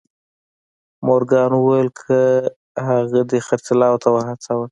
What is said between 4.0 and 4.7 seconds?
ته وهڅاوه.